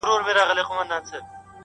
نه 0.03 0.07
یې 0.07 0.11
حال 0.11 0.19
نه 0.21 0.29
یې 0.29 0.35
راتلونکی 0.37 0.73
معلومېږي٫ 0.77 1.21